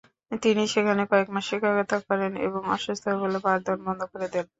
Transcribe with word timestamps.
তিনি 0.41 0.63
সেখানে 0.73 1.01
কয়েক 1.11 1.27
মাস 1.33 1.45
শিক্ষকতা 1.49 1.97
করেন 2.07 2.31
এবং 2.45 2.61
অসুস্থ 2.75 3.03
হয়ে 3.07 3.19
পড়লে 3.21 3.39
পাঠদান 3.45 3.77
বন্ধ 3.85 4.01
করে 4.11 4.27
দেন। 4.33 4.45